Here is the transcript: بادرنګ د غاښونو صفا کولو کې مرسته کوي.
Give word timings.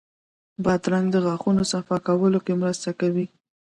بادرنګ 0.63 1.05
د 1.11 1.15
غاښونو 1.25 1.63
صفا 1.71 1.97
کولو 2.07 2.39
کې 2.45 2.53
مرسته 2.61 2.89
کوي. 2.99 3.25